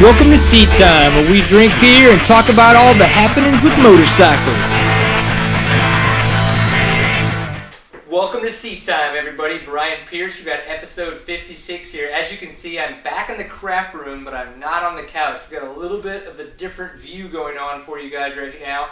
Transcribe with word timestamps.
Welcome 0.00 0.30
to 0.30 0.38
Seat 0.38 0.68
Time, 0.78 1.12
where 1.12 1.28
we 1.28 1.42
drink 1.48 1.72
beer 1.80 2.12
and 2.12 2.20
talk 2.20 2.48
about 2.48 2.76
all 2.76 2.94
the 2.94 3.04
happenings 3.04 3.60
with 3.64 3.76
motorcycles. 3.78 4.54
Welcome 8.08 8.42
to 8.42 8.52
Seat 8.52 8.84
Time, 8.84 9.16
everybody. 9.16 9.58
Brian 9.58 10.06
Pierce, 10.06 10.38
we 10.38 10.44
got 10.44 10.60
episode 10.68 11.18
56 11.18 11.90
here. 11.90 12.12
As 12.12 12.30
you 12.30 12.38
can 12.38 12.52
see, 12.52 12.78
I'm 12.78 13.02
back 13.02 13.28
in 13.28 13.38
the 13.38 13.44
crap 13.44 13.92
room, 13.92 14.24
but 14.24 14.34
I'm 14.34 14.60
not 14.60 14.84
on 14.84 14.94
the 14.94 15.02
couch. 15.02 15.40
We've 15.50 15.58
got 15.58 15.68
a 15.68 15.72
little 15.72 16.00
bit 16.00 16.28
of 16.28 16.38
a 16.38 16.48
different 16.48 17.00
view 17.00 17.28
going 17.28 17.58
on 17.58 17.82
for 17.82 17.98
you 17.98 18.08
guys 18.08 18.36
right 18.36 18.54
now. 18.60 18.90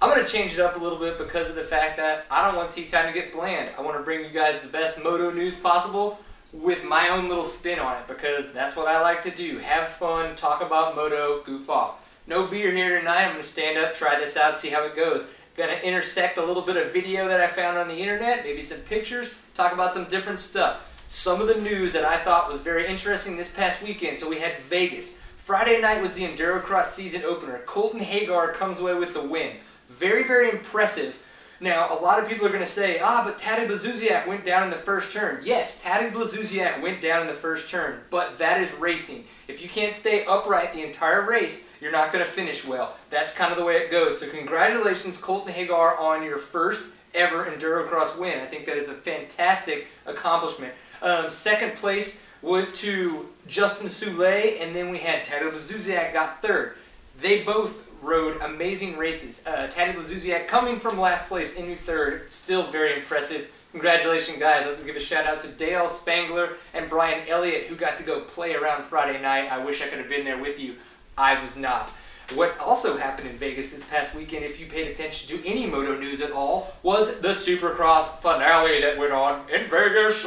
I'm 0.00 0.08
going 0.08 0.24
to 0.24 0.32
change 0.32 0.54
it 0.54 0.60
up 0.60 0.76
a 0.76 0.78
little 0.78 0.98
bit 0.98 1.18
because 1.18 1.50
of 1.50 1.54
the 1.54 1.64
fact 1.64 1.98
that 1.98 2.24
I 2.30 2.46
don't 2.46 2.56
want 2.56 2.70
Seat 2.70 2.90
Time 2.90 3.12
to 3.12 3.12
get 3.12 3.30
bland. 3.30 3.72
I 3.76 3.82
want 3.82 3.98
to 3.98 4.02
bring 4.02 4.24
you 4.24 4.30
guys 4.30 4.58
the 4.62 4.68
best 4.68 5.04
moto 5.04 5.30
news 5.30 5.54
possible 5.56 6.18
with 6.62 6.84
my 6.84 7.08
own 7.08 7.28
little 7.28 7.44
spin 7.44 7.78
on 7.78 7.96
it 7.96 8.08
because 8.08 8.52
that's 8.52 8.76
what 8.76 8.88
I 8.88 9.00
like 9.00 9.22
to 9.22 9.30
do. 9.30 9.58
Have 9.58 9.88
fun, 9.88 10.36
talk 10.36 10.62
about 10.62 10.96
moto, 10.96 11.42
goof 11.42 11.68
off. 11.68 12.00
No 12.26 12.46
beer 12.46 12.70
here 12.70 12.98
tonight. 12.98 13.24
I'm 13.24 13.32
going 13.32 13.42
to 13.42 13.48
stand 13.48 13.78
up, 13.78 13.94
try 13.94 14.18
this 14.18 14.36
out, 14.36 14.58
see 14.58 14.70
how 14.70 14.84
it 14.84 14.96
goes. 14.96 15.24
Going 15.56 15.70
to 15.70 15.86
intersect 15.86 16.38
a 16.38 16.44
little 16.44 16.62
bit 16.62 16.76
of 16.76 16.92
video 16.92 17.28
that 17.28 17.40
I 17.40 17.46
found 17.46 17.78
on 17.78 17.88
the 17.88 17.94
internet, 17.94 18.44
maybe 18.44 18.62
some 18.62 18.80
pictures, 18.80 19.30
talk 19.54 19.72
about 19.72 19.94
some 19.94 20.04
different 20.06 20.40
stuff. 20.40 20.80
Some 21.08 21.40
of 21.40 21.46
the 21.46 21.60
news 21.60 21.92
that 21.92 22.04
I 22.04 22.18
thought 22.18 22.50
was 22.50 22.60
very 22.60 22.86
interesting 22.86 23.36
this 23.36 23.52
past 23.52 23.82
weekend. 23.82 24.18
So 24.18 24.28
we 24.28 24.38
had 24.38 24.58
Vegas. 24.58 25.18
Friday 25.36 25.80
night 25.80 26.02
was 26.02 26.14
the 26.14 26.24
Endurocross 26.24 26.86
season 26.86 27.22
opener. 27.22 27.60
Colton 27.66 28.00
Haaker 28.00 28.52
comes 28.54 28.80
away 28.80 28.94
with 28.94 29.14
the 29.14 29.22
win. 29.22 29.56
Very, 29.88 30.24
very 30.24 30.50
impressive 30.50 31.22
now, 31.60 31.98
a 31.98 31.98
lot 32.00 32.22
of 32.22 32.28
people 32.28 32.46
are 32.46 32.50
going 32.50 32.60
to 32.60 32.66
say, 32.66 33.00
ah, 33.00 33.22
but 33.24 33.38
Taddy 33.38 33.66
Blazusiak 33.66 34.26
went 34.26 34.44
down 34.44 34.64
in 34.64 34.70
the 34.70 34.76
first 34.76 35.12
turn. 35.12 35.40
Yes, 35.42 35.80
Taddy 35.80 36.14
Blazusiak 36.14 36.82
went 36.82 37.00
down 37.00 37.22
in 37.22 37.26
the 37.26 37.32
first 37.32 37.70
turn, 37.70 38.00
but 38.10 38.38
that 38.38 38.60
is 38.60 38.70
racing. 38.74 39.24
If 39.48 39.62
you 39.62 39.68
can't 39.68 39.96
stay 39.96 40.26
upright 40.26 40.74
the 40.74 40.84
entire 40.84 41.24
race, 41.24 41.68
you're 41.80 41.92
not 41.92 42.12
going 42.12 42.24
to 42.24 42.30
finish 42.30 42.66
well. 42.66 42.96
That's 43.10 43.34
kind 43.34 43.52
of 43.52 43.58
the 43.58 43.64
way 43.64 43.76
it 43.76 43.90
goes. 43.90 44.20
So 44.20 44.28
congratulations, 44.28 45.18
Colton 45.18 45.54
Haaker, 45.54 45.98
on 45.98 46.22
your 46.22 46.38
first 46.38 46.90
ever 47.14 47.44
Endurocross 47.46 48.18
win. 48.18 48.40
I 48.40 48.46
think 48.46 48.66
that 48.66 48.76
is 48.76 48.88
a 48.88 48.94
fantastic 48.94 49.86
accomplishment. 50.04 50.74
Um, 51.00 51.30
second 51.30 51.76
place 51.76 52.22
went 52.42 52.74
to 52.76 53.30
Justin 53.46 53.88
Soule, 53.88 54.58
and 54.60 54.76
then 54.76 54.90
we 54.90 54.98
had 54.98 55.24
Taddy 55.24 55.46
Blazusiak 55.46 56.12
got 56.12 56.42
third. 56.42 56.76
They 57.20 57.42
both 57.42 57.85
rode 58.02 58.40
amazing 58.42 58.96
races. 58.96 59.46
Uh, 59.46 59.68
Taddy 59.68 59.98
Blazusiak 59.98 60.46
coming 60.46 60.78
from 60.78 60.98
last 60.98 61.28
place 61.28 61.56
into 61.56 61.76
third, 61.76 62.30
still 62.30 62.70
very 62.70 62.96
impressive. 62.96 63.50
Congratulations, 63.72 64.38
guys. 64.38 64.64
Let's 64.64 64.82
give 64.82 64.96
a 64.96 65.00
shout 65.00 65.26
out 65.26 65.40
to 65.42 65.48
Dale 65.48 65.88
Spangler 65.88 66.56
and 66.72 66.88
Brian 66.88 67.28
Elliott, 67.28 67.66
who 67.66 67.76
got 67.76 67.98
to 67.98 68.04
go 68.04 68.22
play 68.22 68.54
around 68.54 68.84
Friday 68.84 69.20
night. 69.20 69.52
I 69.52 69.62
wish 69.62 69.82
I 69.82 69.88
could 69.88 69.98
have 69.98 70.08
been 70.08 70.24
there 70.24 70.38
with 70.38 70.58
you. 70.58 70.76
I 71.18 71.40
was 71.42 71.56
not. 71.56 71.92
What 72.34 72.58
also 72.58 72.96
happened 72.96 73.28
in 73.28 73.36
Vegas 73.36 73.70
this 73.70 73.84
past 73.84 74.14
weekend, 74.14 74.44
if 74.44 74.58
you 74.58 74.66
paid 74.66 74.88
attention 74.88 75.36
to 75.36 75.46
any 75.46 75.66
moto 75.66 75.96
news 75.96 76.20
at 76.20 76.32
all, 76.32 76.74
was 76.82 77.20
the 77.20 77.28
Supercross 77.28 78.18
finale 78.20 78.80
that 78.80 78.98
went 78.98 79.12
on 79.12 79.48
in 79.48 79.68
Vegas. 79.68 80.26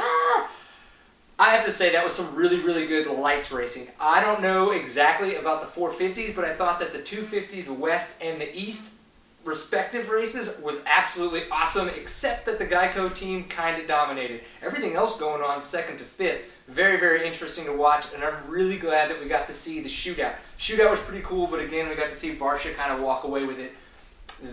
I 1.40 1.56
have 1.56 1.64
to 1.64 1.72
say 1.72 1.90
that 1.92 2.04
was 2.04 2.12
some 2.12 2.34
really, 2.34 2.58
really 2.58 2.86
good 2.86 3.06
lights 3.06 3.50
racing. 3.50 3.88
I 3.98 4.20
don't 4.20 4.42
know 4.42 4.72
exactly 4.72 5.36
about 5.36 5.62
the 5.62 5.80
450s, 5.80 6.36
but 6.36 6.44
I 6.44 6.52
thought 6.52 6.78
that 6.80 6.92
the 6.92 6.98
250s 6.98 7.66
West 7.66 8.10
and 8.20 8.38
the 8.38 8.54
East 8.54 8.96
respective 9.42 10.10
races 10.10 10.60
was 10.60 10.76
absolutely 10.84 11.44
awesome, 11.50 11.88
except 11.88 12.44
that 12.44 12.58
the 12.58 12.66
Geico 12.66 13.14
team 13.14 13.44
kind 13.44 13.80
of 13.80 13.88
dominated. 13.88 14.42
Everything 14.60 14.96
else 14.96 15.16
going 15.16 15.42
on 15.42 15.66
second 15.66 15.96
to 15.96 16.04
fifth, 16.04 16.42
very, 16.68 17.00
very 17.00 17.26
interesting 17.26 17.64
to 17.64 17.72
watch, 17.72 18.12
and 18.12 18.22
I'm 18.22 18.46
really 18.46 18.76
glad 18.76 19.08
that 19.08 19.18
we 19.18 19.26
got 19.26 19.46
to 19.46 19.54
see 19.54 19.80
the 19.80 19.88
shootout. 19.88 20.34
Shootout 20.58 20.90
was 20.90 21.00
pretty 21.00 21.24
cool, 21.24 21.46
but 21.46 21.60
again, 21.60 21.88
we 21.88 21.94
got 21.94 22.10
to 22.10 22.16
see 22.16 22.36
Barcia 22.36 22.74
kind 22.74 22.92
of 22.92 23.00
walk 23.00 23.24
away 23.24 23.46
with 23.46 23.58
it 23.58 23.72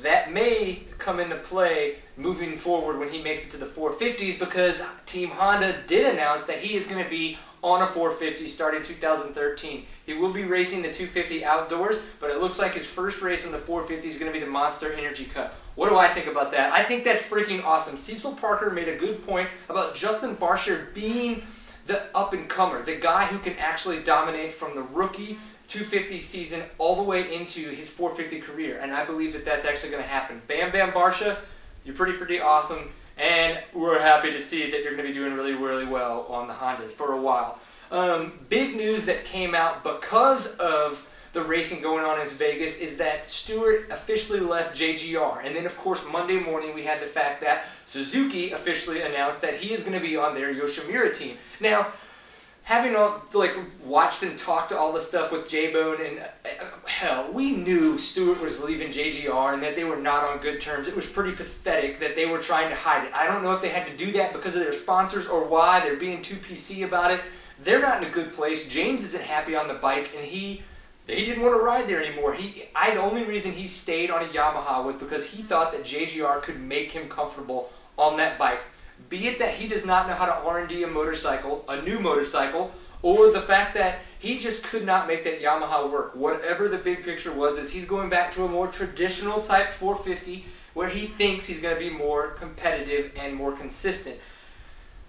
that 0.01 0.31
may 0.31 0.83
come 0.97 1.19
into 1.19 1.35
play 1.35 1.97
moving 2.15 2.57
forward 2.57 2.99
when 2.99 3.09
he 3.09 3.21
makes 3.21 3.45
it 3.45 3.51
to 3.51 3.57
the 3.57 3.65
450s 3.65 4.39
because 4.39 4.83
Team 5.05 5.29
Honda 5.29 5.77
did 5.87 6.13
announce 6.13 6.45
that 6.45 6.59
he 6.59 6.75
is 6.75 6.87
going 6.87 7.03
to 7.03 7.09
be 7.09 7.37
on 7.63 7.81
a 7.81 7.87
450 7.87 8.47
starting 8.47 8.83
2013. 8.83 9.85
He 10.05 10.13
will 10.13 10.31
be 10.31 10.43
racing 10.43 10.81
the 10.81 10.91
250 10.91 11.43
outdoors, 11.43 11.97
but 12.19 12.29
it 12.29 12.39
looks 12.39 12.59
like 12.59 12.73
his 12.73 12.85
first 12.85 13.21
race 13.21 13.45
on 13.45 13.51
the 13.51 13.57
450 13.57 14.07
is 14.07 14.19
going 14.19 14.31
to 14.31 14.37
be 14.37 14.43
the 14.43 14.51
Monster 14.51 14.93
Energy 14.93 15.25
Cup. 15.25 15.55
What 15.75 15.89
do 15.89 15.97
I 15.97 16.07
think 16.13 16.27
about 16.27 16.51
that? 16.51 16.71
I 16.71 16.83
think 16.83 17.03
that's 17.03 17.23
freaking 17.23 17.63
awesome. 17.63 17.97
Cecil 17.97 18.33
Parker 18.33 18.69
made 18.69 18.87
a 18.87 18.97
good 18.97 19.25
point 19.25 19.49
about 19.69 19.95
Justin 19.95 20.35
Barcia 20.35 20.93
being 20.93 21.43
the 21.87 22.03
up 22.15 22.33
and 22.33 22.49
comer, 22.49 22.83
the 22.83 22.97
guy 22.97 23.25
who 23.25 23.39
can 23.39 23.53
actually 23.57 23.99
dominate 24.01 24.53
from 24.53 24.75
the 24.75 24.81
rookie 24.81 25.39
250 25.67 26.21
season 26.21 26.63
all 26.77 26.95
the 26.95 27.03
way 27.03 27.35
into 27.35 27.69
his 27.69 27.89
450 27.89 28.41
career, 28.41 28.79
and 28.81 28.93
I 28.93 29.05
believe 29.05 29.33
that 29.33 29.45
that's 29.45 29.65
actually 29.65 29.91
going 29.91 30.03
to 30.03 30.09
happen. 30.09 30.41
Bam 30.47 30.71
Bam 30.71 30.91
Barcia, 30.91 31.37
you're 31.83 31.95
pretty 31.95 32.17
pretty 32.17 32.39
awesome, 32.39 32.89
and 33.17 33.59
we're 33.73 33.99
happy 33.99 34.31
to 34.31 34.41
see 34.41 34.71
that 34.71 34.83
you're 34.83 34.95
going 34.95 35.05
to 35.05 35.11
be 35.11 35.13
doing 35.13 35.33
really 35.33 35.53
really 35.53 35.85
well 35.85 36.25
on 36.29 36.47
the 36.47 36.53
Hondas 36.53 36.91
for 36.91 37.13
a 37.13 37.21
while. 37.21 37.59
Um, 37.91 38.33
big 38.49 38.75
news 38.75 39.05
that 39.05 39.25
came 39.25 39.55
out 39.55 39.83
because 39.83 40.57
of 40.57 41.07
the 41.33 41.43
racing 41.43 41.81
going 41.81 42.03
on 42.03 42.19
in 42.19 42.27
Vegas 42.27 42.79
is 42.79 42.97
that 42.97 43.29
Stewart 43.29 43.87
officially 43.91 44.39
left 44.39 44.77
JGR. 44.77 45.45
And 45.45 45.55
then, 45.55 45.65
of 45.65 45.77
course, 45.77 46.03
Monday 46.11 46.39
morning 46.39 46.73
we 46.73 46.83
had 46.83 46.99
the 46.99 47.05
fact 47.05 47.41
that 47.41 47.65
Suzuki 47.85 48.51
officially 48.51 49.01
announced 49.01 49.41
that 49.41 49.55
he 49.55 49.73
is 49.73 49.83
going 49.83 49.93
to 49.93 49.99
be 49.99 50.17
on 50.17 50.33
their 50.33 50.53
Yoshimura 50.53 51.15
team. 51.15 51.37
Now, 51.59 51.87
having 52.67 52.97
all 52.97 53.21
like 53.33 53.55
watched 53.85 54.23
and 54.23 54.37
talked 54.37 54.67
to 54.67 54.77
all 54.77 54.91
the 54.91 54.99
stuff 54.99 55.31
with 55.31 55.47
J 55.47 55.71
Bone 55.71 56.01
and 56.05 56.19
uh, 56.19 56.65
hell, 56.85 57.31
we 57.31 57.51
knew 57.51 57.97
Stewart 57.97 58.41
was 58.41 58.61
leaving 58.61 58.89
JGR 58.89 59.53
and 59.53 59.63
that 59.63 59.77
they 59.77 59.85
were 59.85 59.95
not 59.95 60.25
on 60.25 60.39
good 60.39 60.59
terms. 60.59 60.85
It 60.85 60.93
was 60.93 61.05
pretty 61.05 61.31
pathetic 61.31 62.01
that 62.01 62.17
they 62.17 62.25
were 62.25 62.39
trying 62.39 62.67
to 62.67 62.75
hide 62.75 63.05
it. 63.05 63.13
I 63.13 63.25
don't 63.25 63.41
know 63.41 63.53
if 63.53 63.61
they 63.61 63.69
had 63.69 63.87
to 63.87 63.95
do 63.95 64.11
that 64.11 64.33
because 64.33 64.53
of 64.57 64.63
their 64.63 64.73
sponsors 64.73 65.27
or 65.27 65.45
why 65.45 65.79
they're 65.79 65.95
being 65.95 66.21
too 66.21 66.35
PC 66.35 66.85
about 66.85 67.09
it. 67.09 67.21
They're 67.63 67.81
not 67.81 68.03
in 68.03 68.09
a 68.09 68.11
good 68.11 68.33
place. 68.33 68.67
James 68.67 69.01
isn't 69.05 69.23
happy 69.23 69.55
on 69.55 69.69
the 69.69 69.75
bike 69.75 70.11
and 70.13 70.25
he 70.25 70.61
he 71.07 71.23
didn't 71.23 71.41
want 71.41 71.55
to 71.55 71.63
ride 71.63 71.87
there 71.87 72.03
anymore. 72.03 72.33
He 72.33 72.65
I 72.75 72.93
the 72.93 73.01
only 73.01 73.23
reason 73.23 73.53
he 73.53 73.65
stayed 73.65 74.11
on 74.11 74.23
a 74.23 74.27
Yamaha 74.27 74.83
was 74.83 74.97
because 74.97 75.25
he 75.25 75.41
thought 75.41 75.71
that 75.71 75.85
JGR 75.85 76.41
could 76.41 76.59
make 76.59 76.91
him 76.91 77.07
comfortable 77.07 77.71
on 77.97 78.17
that 78.17 78.37
bike 78.37 78.59
be 79.09 79.27
it 79.27 79.39
that 79.39 79.55
he 79.55 79.67
does 79.67 79.85
not 79.85 80.07
know 80.07 80.13
how 80.13 80.25
to 80.25 80.33
R&D 80.33 80.83
a 80.83 80.87
motorcycle, 80.87 81.63
a 81.67 81.81
new 81.81 81.99
motorcycle, 81.99 82.71
or 83.01 83.31
the 83.31 83.41
fact 83.41 83.73
that 83.75 83.99
he 84.19 84.39
just 84.39 84.63
could 84.63 84.85
not 84.85 85.07
make 85.07 85.23
that 85.23 85.41
Yamaha 85.41 85.89
work. 85.89 86.15
Whatever 86.15 86.67
the 86.67 86.77
big 86.77 87.03
picture 87.03 87.31
was, 87.31 87.57
is 87.57 87.71
he's 87.71 87.85
going 87.85 88.09
back 88.09 88.33
to 88.33 88.43
a 88.43 88.47
more 88.47 88.67
traditional 88.67 89.41
type 89.41 89.69
450 89.69 90.45
where 90.73 90.89
he 90.89 91.07
thinks 91.07 91.47
he's 91.47 91.61
going 91.61 91.73
to 91.73 91.79
be 91.79 91.89
more 91.89 92.31
competitive 92.31 93.11
and 93.15 93.35
more 93.35 93.51
consistent. 93.51 94.17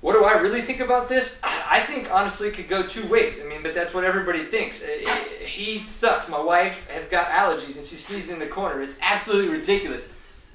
What 0.01 0.13
do 0.13 0.25
I 0.25 0.39
really 0.39 0.63
think 0.63 0.81
about 0.81 1.09
this? 1.09 1.41
I 1.43 1.81
think 1.81 2.13
honestly 2.13 2.51
could 2.53 2.69
go 2.69 2.87
two 2.87 3.07
ways. 3.09 3.41
I 3.45 3.49
mean, 3.49 3.63
but 3.63 3.75
that's 3.75 3.93
what 3.93 4.05
everybody 4.05 4.47
thinks. 4.47 4.83
He 5.45 5.81
sucks. 5.89 6.29
My 6.29 6.41
wife 6.41 6.89
has 6.89 7.07
got 7.09 7.27
allergies 7.29 7.77
and 7.77 7.85
she 7.85 7.97
sneezes 7.97 8.31
in 8.31 8.39
the 8.39 8.47
corner. 8.47 8.81
It's 8.81 8.97
absolutely 9.03 9.59
ridiculous. 9.59 10.09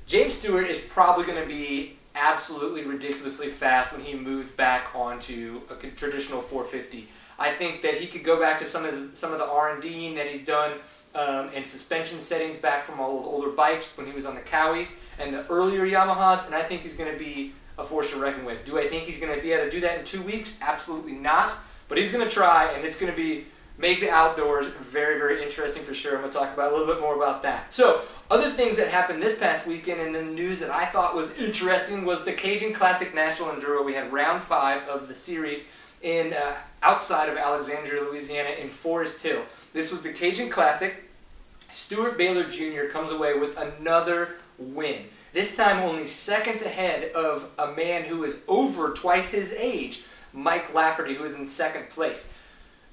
James 0.08 0.36
Stewart 0.36 0.68
is 0.68 0.80
probably 0.80 1.26
going 1.26 1.42
to 1.42 1.48
be 1.48 1.98
absolutely 2.16 2.84
ridiculously 2.84 3.50
fast 3.50 3.94
when 3.94 4.02
he 4.02 4.14
moves 4.14 4.50
back 4.50 4.96
onto 4.96 5.62
a 5.70 5.88
traditional 5.88 6.42
450. 6.42 7.08
I 7.40 7.54
think 7.54 7.82
that 7.82 7.96
he 7.96 8.08
could 8.08 8.24
go 8.24 8.40
back 8.40 8.60
to 8.60 8.66
some 8.66 8.86
of 8.86 8.92
his, 8.92 9.18
some 9.18 9.32
of 9.32 9.40
the 9.40 9.46
R&D 9.46 10.16
that 10.16 10.28
he's 10.28 10.46
done 10.46 10.78
um, 11.16 11.50
and 11.54 11.66
suspension 11.66 12.20
settings 12.20 12.58
back 12.58 12.86
from 12.86 13.00
all 13.00 13.18
those 13.18 13.26
older 13.26 13.50
bikes 13.50 13.96
when 13.98 14.08
he 14.08 14.14
was 14.14 14.26
on 14.26 14.36
the 14.36 14.42
Cowies 14.42 15.00
and 15.20 15.34
the 15.34 15.48
earlier 15.48 15.86
Yamahas, 15.86 16.46
and 16.46 16.56
I 16.56 16.64
think 16.64 16.82
he's 16.82 16.96
going 16.96 17.12
to 17.12 17.18
be 17.18 17.54
a 17.78 17.84
force 17.84 18.10
to 18.12 18.18
reckon 18.18 18.46
with. 18.46 18.66
Do 18.66 18.80
I 18.80 18.88
think 18.88 19.06
he's 19.06 19.20
going 19.20 19.36
to 19.36 19.42
be 19.42 19.52
able 19.52 19.66
to 19.66 19.72
do 19.72 19.82
that 19.82 20.00
in 20.00 20.06
two 20.06 20.22
weeks? 20.22 20.58
Absolutely 20.62 21.14
not. 21.14 21.54
But 21.90 21.98
he's 21.98 22.12
going 22.12 22.28
to 22.28 22.34
try, 22.34 22.72
and 22.72 22.86
it's 22.86 23.00
going 23.00 23.12
to 23.12 23.18
be 23.18 23.46
make 23.78 24.00
the 24.00 24.10
outdoors 24.10 24.68
very, 24.68 25.18
very 25.18 25.44
interesting 25.44 25.84
for 25.84 25.94
sure. 25.94 26.16
I'm 26.16 26.22
going 26.22 26.32
to 26.32 26.38
talk 26.38 26.54
about 26.54 26.72
a 26.72 26.76
little 26.76 26.94
bit 26.94 27.02
more 27.02 27.16
about 27.16 27.44
that. 27.44 27.74
So 27.74 28.02
other 28.30 28.52
things 28.52 28.78
that 28.78 28.90
happened 28.90 29.22
this 29.22 29.38
past 29.38 29.66
weekend 29.66 30.02
in 30.02 30.14
the 30.14 30.22
news 30.22 30.60
that 30.60 30.70
I 30.70 30.86
thought 30.86 31.16
was 31.16 31.32
interesting 31.34 32.06
was 32.06 32.24
the 32.24 32.34
Cajun 32.34 32.74
Classic 32.74 33.14
National 33.14 33.50
Enduro. 33.50 33.84
We 33.84 33.94
had 33.94 34.14
round 34.14 34.42
five 34.42 34.88
of 34.88 35.08
the 35.08 35.16
series 35.16 35.70
in 36.02 36.34
uh, 36.34 36.54
outside 36.82 37.30
of 37.30 37.38
Alexandria, 37.38 38.04
Louisiana, 38.04 38.50
in 38.50 38.70
Forest 38.70 39.24
Hill. 39.24 39.44
This 39.74 39.92
was 39.92 40.04
the 40.04 40.12
Cajun 40.12 40.50
Classic. 40.50 41.10
Steward 41.70 42.18
Baylor 42.18 42.44
Jr. 42.44 42.92
comes 42.92 43.12
away 43.12 43.40
with 43.40 43.58
another 43.58 44.36
win. 44.60 45.06
This 45.34 45.58
time 45.58 45.80
only 45.80 46.06
seconds 46.06 46.62
ahead 46.62 47.12
of 47.14 47.50
a 47.58 47.72
man 47.72 48.04
who 48.04 48.24
is 48.24 48.40
over 48.48 48.94
twice 48.94 49.32
his 49.32 49.52
age, 49.54 50.04
Mike 50.32 50.74
Lafferty, 50.76 51.16
who 51.16 51.24
is 51.24 51.36
in 51.36 51.46
second 51.46 51.90
place. 51.90 52.32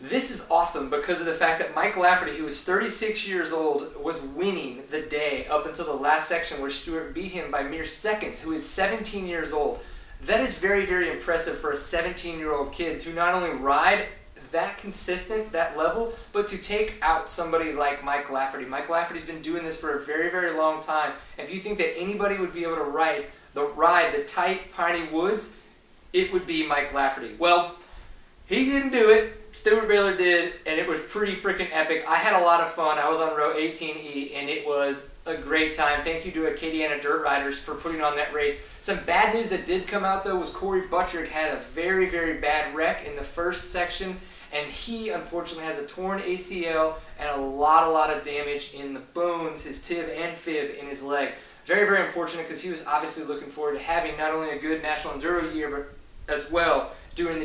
This 0.02 0.31
is 0.31 0.47
awesome 0.50 0.88
because 0.88 1.20
of 1.20 1.26
the 1.26 1.35
fact 1.35 1.58
that 1.58 1.75
Mike 1.75 1.94
Lafferty, 1.94 2.35
who 2.35 2.44
was 2.44 2.64
36 2.64 3.29
years 3.29 3.52
old, 3.52 3.94
was 4.02 4.23
winning 4.23 4.82
the 4.91 5.02
day 5.02 5.47
up 5.47 5.67
until 5.67 5.85
the 5.85 5.93
last 5.93 6.26
section 6.26 6.58
where 6.62 6.70
Steward 6.70 7.12
beat 7.12 7.32
him 7.32 7.50
by 7.50 7.62
mere 7.62 7.85
seconds, 7.85 8.41
who 8.41 8.52
is 8.52 8.67
17 8.67 9.26
years 9.26 9.52
old. 9.52 9.81
That 10.25 10.41
is 10.41 10.55
very, 10.55 10.87
very 10.87 11.11
impressive 11.11 11.58
for 11.58 11.73
a 11.73 11.76
17 11.76 12.38
year 12.38 12.55
old 12.55 12.73
kid 12.73 12.99
to 13.00 13.12
not 13.12 13.35
only 13.35 13.50
ride 13.50 14.06
that 14.52 14.79
consistent, 14.79 15.52
that 15.52 15.76
level, 15.76 16.14
but 16.32 16.49
to 16.49 16.56
take 16.56 16.94
out 17.02 17.29
somebody 17.29 17.75
like 17.75 18.02
Mike 18.02 18.31
Lafferty. 18.31 18.64
Mike 18.64 18.88
Lafferty's 18.88 19.25
been 19.25 19.43
doing 19.43 19.64
this 19.64 19.79
for 19.79 19.99
a 19.99 20.00
very, 20.00 20.31
very 20.31 20.56
long 20.56 20.82
time. 20.82 21.12
If 21.37 21.52
you 21.52 21.61
think 21.61 21.76
that 21.76 21.99
anybody 21.99 22.38
would 22.38 22.55
be 22.55 22.62
able 22.62 22.76
to 22.76 22.85
ride 22.85 23.26
the 23.52 23.67
ride 23.67 24.14
the 24.14 24.25
tight 24.25 24.73
piney 24.73 25.08
woods, 25.08 25.50
it 26.14 26.32
would 26.32 26.47
be 26.47 26.67
Mike 26.67 26.94
Lafferty. 26.94 27.37
Well, 27.38 27.76
he 28.47 28.64
didn't 28.64 28.93
do 28.93 29.11
it. 29.11 29.39
Steward 29.52 29.88
Baylor 29.88 30.17
did, 30.17 30.55
and 30.67 30.79
it 30.79 30.87
was 30.87 31.00
pretty 31.00 31.35
freaking 31.35 31.69
epic. 31.73 32.05
I 32.06 32.17
had 32.17 32.41
a 32.41 32.44
lot 32.44 32.61
of 32.61 32.73
fun. 32.73 32.99
I 32.99 33.08
was 33.08 33.20
on 33.20 33.37
row 33.37 33.55
18E, 33.55 34.35
and 34.35 34.49
it 34.49 34.67
was 34.67 35.06
a 35.26 35.37
great 35.37 35.75
time. 35.75 36.02
Thank 36.02 36.25
you 36.25 36.32
to 36.32 36.41
Acadiana 36.43 37.00
Dirt 37.00 37.23
Riders 37.23 37.58
for 37.58 37.75
putting 37.75 38.00
on 38.00 38.17
that 38.17 38.32
race. 38.32 38.61
Some 38.81 38.99
bad 39.05 39.35
news 39.35 39.50
that 39.50 39.67
did 39.67 39.87
come 39.87 40.05
out 40.05 40.25
though 40.25 40.38
was 40.38 40.50
Cory 40.50 40.87
Buttrick 40.88 41.29
had 41.29 41.52
a 41.52 41.61
very, 41.61 42.08
very 42.08 42.41
bad 42.41 42.75
wreck 42.75 43.06
in 43.06 43.17
the 43.17 43.23
first 43.23 43.70
section, 43.70 44.19
and 44.52 44.70
he 44.70 45.11
unfortunately 45.11 45.64
has 45.64 45.79
a 45.79 45.87
torn 45.87 46.20
ACL 46.20 46.94
and 47.19 47.29
a 47.29 47.41
lot, 47.41 47.87
a 47.87 47.91
lot 47.91 48.11
of 48.11 48.25
damage 48.25 48.73
in 48.73 48.94
the 48.94 49.00
bones, 49.00 49.64
his 49.64 49.82
tib 49.82 50.08
and 50.08 50.37
fib 50.37 50.75
in 50.79 50.87
his 50.87 51.02
leg. 51.02 51.32
Very, 51.67 51.87
very 51.87 52.06
unfortunate 52.06 52.49
because 52.49 52.62
he 52.62 52.70
was 52.70 52.85
obviously 52.87 53.25
looking 53.25 53.50
forward 53.50 53.75
to 53.75 53.81
having 53.81 54.17
not 54.17 54.32
only 54.32 54.50
a 54.50 54.58
good 54.58 54.82
national 54.82 55.14
enduro 55.14 55.55
year, 55.55 55.70
but 55.70 56.35
as 56.35 56.50
well 56.50 56.93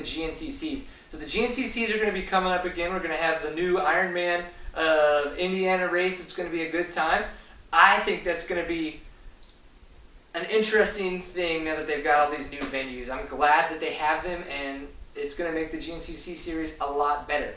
GNCCs. 0.05 0.85
So 1.09 1.17
the 1.17 1.25
GNCCs 1.25 1.89
are 1.93 1.97
going 1.97 2.07
to 2.07 2.19
be 2.19 2.23
coming 2.23 2.51
up 2.51 2.65
again. 2.65 2.93
We're 2.93 2.99
going 2.99 3.11
to 3.11 3.17
have 3.17 3.43
the 3.43 3.51
new 3.51 3.77
Ironman 3.77 4.45
uh, 4.75 5.31
Indiana 5.37 5.87
race. 5.87 6.21
It's 6.21 6.35
going 6.35 6.49
to 6.49 6.55
be 6.55 6.63
a 6.63 6.71
good 6.71 6.91
time. 6.91 7.23
I 7.71 7.99
think 8.01 8.23
that's 8.23 8.47
going 8.47 8.61
to 8.61 8.67
be 8.67 9.01
an 10.33 10.45
interesting 10.45 11.21
thing 11.21 11.63
now 11.65 11.75
that 11.77 11.87
they've 11.87 12.03
got 12.03 12.19
all 12.19 12.35
these 12.35 12.49
new 12.51 12.59
venues. 12.59 13.09
I'm 13.09 13.25
glad 13.27 13.71
that 13.71 13.79
they 13.79 13.93
have 13.93 14.23
them, 14.23 14.43
and 14.49 14.87
it's 15.15 15.35
going 15.35 15.51
to 15.51 15.57
make 15.57 15.71
the 15.71 15.77
GNCC 15.77 16.35
series 16.35 16.77
a 16.81 16.85
lot 16.85 17.27
better. 17.27 17.53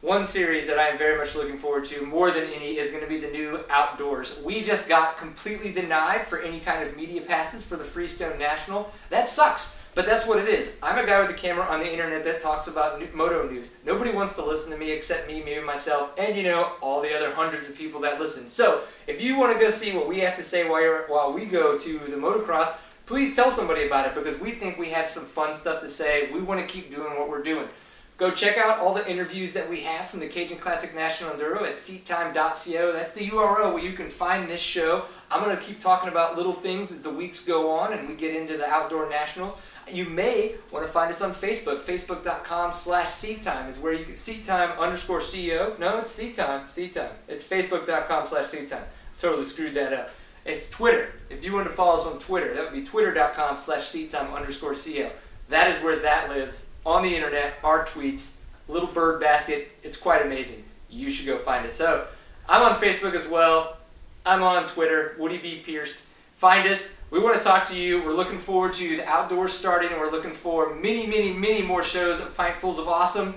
One 0.00 0.24
series 0.24 0.66
that 0.66 0.80
I'm 0.80 0.98
very 0.98 1.16
much 1.16 1.36
looking 1.36 1.58
forward 1.58 1.84
to 1.86 2.04
more 2.04 2.32
than 2.32 2.44
any 2.44 2.78
is 2.78 2.90
going 2.90 3.04
to 3.04 3.08
be 3.08 3.20
the 3.20 3.30
new 3.30 3.60
outdoors. 3.70 4.42
We 4.44 4.62
just 4.62 4.88
got 4.88 5.16
completely 5.16 5.72
denied 5.72 6.26
for 6.26 6.40
any 6.40 6.58
kind 6.58 6.86
of 6.86 6.96
media 6.96 7.20
passes 7.20 7.64
for 7.64 7.76
the 7.76 7.84
Freestone 7.84 8.38
National. 8.38 8.92
That 9.10 9.28
sucks. 9.28 9.78
But 9.94 10.06
that's 10.06 10.26
what 10.26 10.38
it 10.38 10.48
is. 10.48 10.76
I'm 10.82 10.96
a 10.96 11.06
guy 11.06 11.20
with 11.20 11.30
a 11.30 11.34
camera 11.34 11.66
on 11.66 11.80
the 11.80 11.90
internet 11.90 12.24
that 12.24 12.40
talks 12.40 12.66
about 12.66 12.98
new, 12.98 13.08
moto 13.12 13.46
news. 13.46 13.70
Nobody 13.84 14.10
wants 14.10 14.34
to 14.36 14.44
listen 14.44 14.70
to 14.70 14.78
me 14.78 14.90
except 14.90 15.28
me, 15.28 15.42
maybe 15.44 15.62
myself, 15.62 16.12
and 16.16 16.34
you 16.34 16.44
know 16.44 16.72
all 16.80 17.02
the 17.02 17.14
other 17.14 17.34
hundreds 17.34 17.68
of 17.68 17.76
people 17.76 18.00
that 18.00 18.18
listen. 18.18 18.48
So 18.48 18.84
if 19.06 19.20
you 19.20 19.36
want 19.36 19.52
to 19.52 19.62
go 19.62 19.68
see 19.68 19.94
what 19.94 20.08
we 20.08 20.20
have 20.20 20.34
to 20.36 20.42
say 20.42 20.66
while, 20.66 21.04
while 21.08 21.32
we 21.34 21.44
go 21.44 21.78
to 21.78 21.98
the 21.98 22.16
motocross, 22.16 22.74
please 23.04 23.36
tell 23.36 23.50
somebody 23.50 23.86
about 23.86 24.06
it 24.06 24.14
because 24.14 24.40
we 24.40 24.52
think 24.52 24.78
we 24.78 24.88
have 24.90 25.10
some 25.10 25.26
fun 25.26 25.54
stuff 25.54 25.82
to 25.82 25.88
say. 25.90 26.30
We 26.32 26.40
want 26.40 26.66
to 26.66 26.66
keep 26.66 26.94
doing 26.94 27.18
what 27.18 27.28
we're 27.28 27.42
doing. 27.42 27.68
Go 28.16 28.30
check 28.30 28.56
out 28.56 28.78
all 28.78 28.94
the 28.94 29.10
interviews 29.10 29.52
that 29.54 29.68
we 29.68 29.80
have 29.80 30.08
from 30.08 30.20
the 30.20 30.28
Cajun 30.28 30.58
Classic 30.58 30.94
National 30.94 31.32
Enduro 31.32 31.62
at 31.62 31.74
seattime.co. 31.74 32.92
That's 32.92 33.12
the 33.12 33.28
URL 33.28 33.74
where 33.74 33.82
you 33.82 33.92
can 33.92 34.08
find 34.08 34.48
this 34.48 34.60
show. 34.60 35.06
I'm 35.30 35.42
going 35.42 35.56
to 35.56 35.62
keep 35.62 35.80
talking 35.80 36.08
about 36.08 36.36
little 36.36 36.52
things 36.52 36.92
as 36.92 37.02
the 37.02 37.10
weeks 37.10 37.44
go 37.44 37.70
on 37.70 37.92
and 37.92 38.08
we 38.08 38.14
get 38.14 38.36
into 38.36 38.56
the 38.56 38.66
outdoor 38.66 39.08
nationals. 39.10 39.58
You 39.90 40.04
may 40.06 40.54
want 40.70 40.86
to 40.86 40.92
find 40.92 41.12
us 41.12 41.20
on 41.20 41.34
Facebook. 41.34 41.82
Facebook.com 41.82 42.72
slash 42.72 43.08
seattime 43.08 43.68
is 43.68 43.78
where 43.78 43.92
you 43.92 44.04
can 44.04 44.14
seattime 44.14 44.78
underscore 44.78 45.20
CEO. 45.20 45.78
No, 45.78 45.98
it's 45.98 46.16
seattime. 46.18 46.66
Seattime. 46.66 47.10
It's 47.28 47.44
Facebook.com 47.44 48.26
slash 48.26 48.46
seattime. 48.46 48.84
Totally 49.18 49.44
screwed 49.44 49.74
that 49.74 49.92
up. 49.92 50.10
It's 50.44 50.68
Twitter. 50.70 51.12
If 51.30 51.44
you 51.44 51.52
want 51.52 51.68
to 51.68 51.72
follow 51.72 52.00
us 52.00 52.06
on 52.06 52.18
Twitter, 52.18 52.54
that 52.54 52.64
would 52.64 52.72
be 52.72 52.84
twitter.com 52.84 53.58
slash 53.58 53.84
seattime 53.84 54.34
underscore 54.34 54.72
CEO. 54.72 55.10
That 55.48 55.70
is 55.70 55.82
where 55.82 55.98
that 56.00 56.30
lives 56.30 56.66
on 56.84 57.02
the 57.02 57.14
internet, 57.14 57.54
our 57.62 57.84
tweets, 57.84 58.36
little 58.68 58.88
bird 58.88 59.20
basket. 59.20 59.70
It's 59.82 59.96
quite 59.96 60.24
amazing. 60.24 60.64
You 60.90 61.10
should 61.10 61.26
go 61.26 61.38
find 61.38 61.66
us. 61.66 61.74
So 61.74 62.06
I'm 62.48 62.62
on 62.62 62.80
Facebook 62.80 63.14
as 63.14 63.26
well. 63.26 63.76
I'm 64.24 64.42
on 64.42 64.68
Twitter, 64.68 65.16
Woody 65.18 65.38
B. 65.38 65.62
Pierced. 65.64 66.04
Find 66.36 66.68
us. 66.68 66.92
We 67.12 67.18
want 67.18 67.36
to 67.36 67.44
talk 67.44 67.68
to 67.68 67.76
you. 67.76 68.02
We're 68.02 68.14
looking 68.14 68.38
forward 68.38 68.72
to 68.74 68.96
the 68.96 69.06
outdoors 69.06 69.52
starting, 69.52 69.90
and 69.90 70.00
we're 70.00 70.10
looking 70.10 70.32
for 70.32 70.74
many, 70.74 71.06
many, 71.06 71.30
many 71.34 71.60
more 71.60 71.84
shows 71.84 72.18
of 72.20 72.34
Pintfuls 72.34 72.78
of 72.78 72.88
Awesome. 72.88 73.34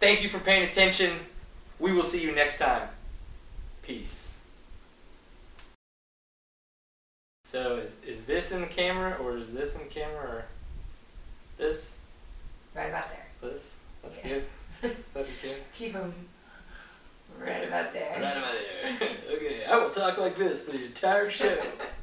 Thank 0.00 0.24
you 0.24 0.28
for 0.28 0.40
paying 0.40 0.68
attention. 0.68 1.12
We 1.78 1.92
will 1.92 2.02
see 2.02 2.20
you 2.20 2.32
next 2.32 2.58
time. 2.58 2.88
Peace. 3.82 4.32
So 7.44 7.76
is, 7.76 7.92
is 8.04 8.24
this 8.24 8.50
in 8.50 8.62
the 8.62 8.66
camera, 8.66 9.16
or 9.22 9.36
is 9.36 9.52
this 9.52 9.76
in 9.76 9.82
the 9.82 9.86
camera, 9.86 10.18
or 10.18 10.44
this? 11.58 11.96
Right 12.74 12.88
about 12.88 13.04
there. 13.10 13.50
This? 13.52 13.74
That's 14.02 14.18
Yeah. 14.24 14.40
good. 14.80 14.96
That's 15.14 15.30
good. 15.40 15.56
Keep 15.72 15.92
them 15.92 16.12
right 17.38 17.62
about 17.68 17.92
there. 17.92 18.20
Right 18.20 18.36
about 18.36 18.54
there. 18.98 19.08
okay, 19.36 19.64
I 19.66 19.76
will 19.76 19.90
talk 19.90 20.18
like 20.18 20.34
this 20.34 20.62
for 20.62 20.72
the 20.72 20.84
entire 20.84 21.30
show. 21.30 21.62